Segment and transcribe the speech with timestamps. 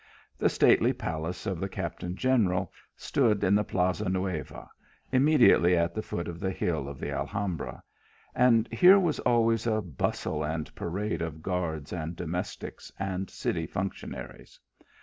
[0.39, 4.67] The stately palace of the captain general stood in the Plaza Nueva,
[5.13, 7.83] im mediately at the foot of the hill of the Alhambra,
[8.33, 14.59] and here was always a bustle and parade of guards, and domestics, and city functionaries.